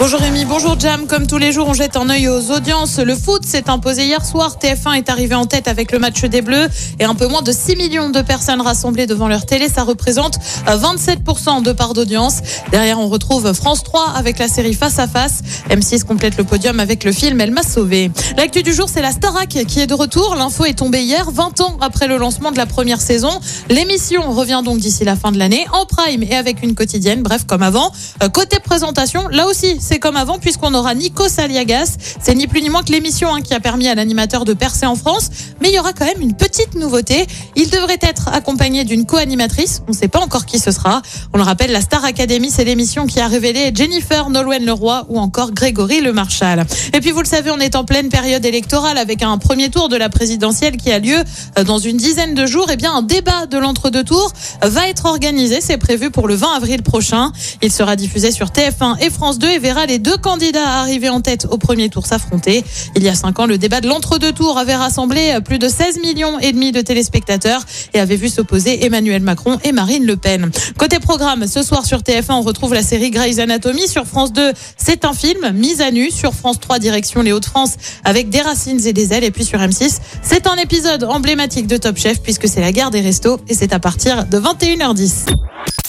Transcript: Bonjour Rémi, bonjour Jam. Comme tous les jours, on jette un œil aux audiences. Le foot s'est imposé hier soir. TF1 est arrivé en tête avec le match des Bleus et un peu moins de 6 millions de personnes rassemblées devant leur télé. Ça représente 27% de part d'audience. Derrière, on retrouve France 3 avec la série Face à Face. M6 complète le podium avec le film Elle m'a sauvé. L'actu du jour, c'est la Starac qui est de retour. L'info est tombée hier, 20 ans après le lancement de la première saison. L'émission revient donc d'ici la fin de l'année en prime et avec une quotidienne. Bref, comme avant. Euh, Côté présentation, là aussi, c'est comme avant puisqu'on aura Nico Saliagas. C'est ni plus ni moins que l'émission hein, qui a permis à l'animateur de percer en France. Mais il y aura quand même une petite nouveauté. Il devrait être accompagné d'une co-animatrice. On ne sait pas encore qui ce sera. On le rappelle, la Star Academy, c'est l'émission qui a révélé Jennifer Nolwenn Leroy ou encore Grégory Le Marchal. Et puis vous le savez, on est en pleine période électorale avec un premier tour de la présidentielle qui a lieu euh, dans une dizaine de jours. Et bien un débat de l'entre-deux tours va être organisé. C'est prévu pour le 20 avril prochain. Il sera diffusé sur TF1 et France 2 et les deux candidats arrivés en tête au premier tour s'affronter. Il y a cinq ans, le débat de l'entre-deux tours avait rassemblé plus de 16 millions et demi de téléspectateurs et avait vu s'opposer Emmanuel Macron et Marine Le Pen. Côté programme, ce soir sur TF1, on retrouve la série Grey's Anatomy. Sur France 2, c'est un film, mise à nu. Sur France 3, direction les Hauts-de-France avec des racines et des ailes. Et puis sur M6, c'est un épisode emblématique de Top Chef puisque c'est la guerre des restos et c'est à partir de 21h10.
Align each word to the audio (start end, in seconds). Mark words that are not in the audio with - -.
Bonjour 0.00 0.18
Rémi, 0.18 0.44
bonjour 0.44 0.78
Jam. 0.78 1.06
Comme 1.06 1.28
tous 1.28 1.38
les 1.38 1.52
jours, 1.52 1.68
on 1.68 1.72
jette 1.72 1.96
un 1.96 2.10
œil 2.10 2.26
aux 2.28 2.50
audiences. 2.50 2.98
Le 2.98 3.14
foot 3.14 3.44
s'est 3.44 3.70
imposé 3.70 4.04
hier 4.06 4.24
soir. 4.26 4.56
TF1 4.60 4.96
est 4.96 5.08
arrivé 5.08 5.36
en 5.36 5.46
tête 5.46 5.68
avec 5.68 5.92
le 5.92 6.00
match 6.00 6.24
des 6.24 6.42
Bleus 6.42 6.68
et 6.98 7.04
un 7.04 7.14
peu 7.14 7.28
moins 7.28 7.42
de 7.42 7.52
6 7.52 7.76
millions 7.76 8.10
de 8.10 8.20
personnes 8.20 8.60
rassemblées 8.60 9.06
devant 9.06 9.28
leur 9.28 9.46
télé. 9.46 9.68
Ça 9.68 9.84
représente 9.84 10.40
27% 10.66 11.62
de 11.62 11.70
part 11.70 11.94
d'audience. 11.94 12.38
Derrière, 12.72 12.98
on 12.98 13.08
retrouve 13.08 13.52
France 13.52 13.84
3 13.84 14.14
avec 14.16 14.40
la 14.40 14.48
série 14.48 14.74
Face 14.74 14.98
à 14.98 15.06
Face. 15.06 15.42
M6 15.70 16.02
complète 16.02 16.36
le 16.38 16.44
podium 16.44 16.80
avec 16.80 17.04
le 17.04 17.12
film 17.12 17.40
Elle 17.40 17.52
m'a 17.52 17.62
sauvé. 17.62 18.10
L'actu 18.36 18.64
du 18.64 18.74
jour, 18.74 18.88
c'est 18.88 19.02
la 19.02 19.12
Starac 19.12 19.48
qui 19.48 19.78
est 19.78 19.86
de 19.86 19.94
retour. 19.94 20.34
L'info 20.34 20.64
est 20.64 20.76
tombée 20.76 21.02
hier, 21.02 21.30
20 21.30 21.60
ans 21.60 21.78
après 21.80 22.08
le 22.08 22.16
lancement 22.16 22.50
de 22.50 22.56
la 22.56 22.66
première 22.66 23.00
saison. 23.00 23.30
L'émission 23.70 24.32
revient 24.32 24.62
donc 24.64 24.78
d'ici 24.78 25.04
la 25.04 25.14
fin 25.14 25.30
de 25.30 25.38
l'année 25.38 25.66
en 25.72 25.86
prime 25.86 26.24
et 26.24 26.34
avec 26.34 26.64
une 26.64 26.74
quotidienne. 26.74 27.22
Bref, 27.22 27.44
comme 27.46 27.62
avant. 27.62 27.92
Euh, 28.24 28.28
Côté 28.28 28.58
présentation, 28.58 29.28
là 29.28 29.46
aussi, 29.46 29.78
c'est 29.84 29.98
comme 29.98 30.16
avant 30.16 30.38
puisqu'on 30.38 30.72
aura 30.72 30.94
Nico 30.94 31.28
Saliagas. 31.28 31.96
C'est 32.22 32.34
ni 32.34 32.46
plus 32.46 32.62
ni 32.62 32.70
moins 32.70 32.82
que 32.82 32.90
l'émission 32.90 33.34
hein, 33.34 33.42
qui 33.42 33.52
a 33.52 33.60
permis 33.60 33.86
à 33.86 33.94
l'animateur 33.94 34.46
de 34.46 34.54
percer 34.54 34.86
en 34.86 34.94
France. 34.94 35.28
Mais 35.60 35.68
il 35.68 35.74
y 35.74 35.78
aura 35.78 35.92
quand 35.92 36.06
même 36.06 36.22
une 36.22 36.34
petite 36.34 36.74
nouveauté. 36.74 37.26
Il 37.54 37.68
devrait 37.68 37.98
être 38.00 38.28
accompagné 38.28 38.84
d'une 38.84 39.04
co-animatrice. 39.04 39.82
On 39.86 39.92
ne 39.92 39.96
sait 39.96 40.08
pas 40.08 40.20
encore 40.20 40.46
qui 40.46 40.58
ce 40.58 40.70
sera. 40.70 41.02
On 41.34 41.36
le 41.36 41.44
rappelle, 41.44 41.70
la 41.70 41.82
Star 41.82 42.02
Academy, 42.04 42.50
c'est 42.50 42.64
l'émission 42.64 43.06
qui 43.06 43.20
a 43.20 43.28
révélé 43.28 43.72
Jennifer 43.74 44.30
Nolwenn 44.30 44.64
Leroy 44.64 45.04
ou 45.10 45.18
encore 45.18 45.52
Grégory 45.52 46.00
Le 46.00 46.14
Marchal. 46.14 46.64
Et 46.94 47.00
puis 47.00 47.10
vous 47.10 47.20
le 47.20 47.26
savez, 47.26 47.50
on 47.50 47.58
est 47.58 47.76
en 47.76 47.84
pleine 47.84 48.08
période 48.08 48.44
électorale 48.46 48.96
avec 48.96 49.22
un 49.22 49.36
premier 49.36 49.68
tour 49.68 49.90
de 49.90 49.96
la 49.96 50.08
présidentielle 50.08 50.78
qui 50.78 50.90
a 50.90 50.98
lieu 50.98 51.22
euh, 51.58 51.64
dans 51.64 51.78
une 51.78 51.98
dizaine 51.98 52.34
de 52.34 52.46
jours. 52.46 52.70
Et 52.70 52.76
bien 52.76 52.94
un 52.94 53.02
débat 53.02 53.44
de 53.46 53.58
l'entre-deux 53.58 54.04
tours 54.04 54.32
va 54.62 54.88
être 54.88 55.04
organisé. 55.04 55.60
C'est 55.60 55.76
prévu 55.76 56.10
pour 56.10 56.26
le 56.26 56.34
20 56.34 56.54
avril 56.56 56.82
prochain. 56.82 57.32
Il 57.60 57.70
sera 57.70 57.96
diffusé 57.96 58.30
sur 58.30 58.48
TF1 58.48 59.04
et 59.04 59.10
France 59.10 59.38
2 59.38 59.50
et 59.50 59.58
les 59.86 59.98
deux 59.98 60.16
candidats 60.16 60.68
arrivés 60.80 61.08
en 61.08 61.20
tête 61.20 61.46
au 61.50 61.58
premier 61.58 61.88
tour 61.88 62.06
s'affronter. 62.06 62.64
Il 62.96 63.02
y 63.02 63.08
a 63.08 63.14
cinq 63.14 63.38
ans, 63.38 63.46
le 63.46 63.58
débat 63.58 63.80
de 63.80 63.88
l'entre-deux 63.88 64.32
tours 64.32 64.58
avait 64.58 64.74
rassemblé 64.74 65.38
plus 65.44 65.58
de 65.58 65.68
16 65.68 65.98
millions 66.00 66.38
et 66.38 66.52
demi 66.52 66.72
de 66.72 66.80
téléspectateurs 66.80 67.64
et 67.92 68.00
avait 68.00 68.16
vu 68.16 68.28
s'opposer 68.28 68.84
Emmanuel 68.84 69.22
Macron 69.22 69.58
et 69.64 69.72
Marine 69.72 70.06
Le 70.06 70.16
Pen. 70.16 70.50
Côté 70.78 70.98
programme, 71.00 71.46
ce 71.46 71.62
soir 71.62 71.84
sur 71.84 71.98
TF1, 71.98 72.32
on 72.32 72.42
retrouve 72.42 72.74
la 72.74 72.82
série 72.82 73.10
Grey's 73.10 73.38
Anatomy. 73.38 73.88
Sur 73.88 74.06
France 74.06 74.32
2, 74.32 74.52
c'est 74.76 75.04
un 75.04 75.12
film, 75.12 75.50
mise 75.52 75.80
à 75.80 75.90
nu. 75.90 76.10
Sur 76.10 76.34
France 76.34 76.60
3, 76.60 76.78
direction 76.78 77.22
les 77.22 77.32
Hauts-de-France 77.32 77.74
avec 78.04 78.30
des 78.30 78.40
racines 78.40 78.84
et 78.86 78.92
des 78.92 79.12
ailes. 79.12 79.24
Et 79.24 79.30
puis 79.30 79.44
sur 79.44 79.58
M6, 79.58 79.98
c'est 80.22 80.46
un 80.46 80.56
épisode 80.56 81.04
emblématique 81.04 81.66
de 81.66 81.76
Top 81.76 81.98
Chef 81.98 82.20
puisque 82.22 82.48
c'est 82.48 82.60
la 82.60 82.72
guerre 82.72 82.90
des 82.90 83.00
restos 83.00 83.40
et 83.48 83.54
c'est 83.54 83.72
à 83.72 83.80
partir 83.80 84.24
de 84.26 84.38
21h10. 84.38 85.26